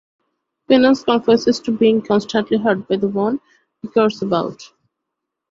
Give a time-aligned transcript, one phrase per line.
[0.67, 3.39] Finneas confesses to being constantly hurt by the one
[3.83, 4.73] he cares about.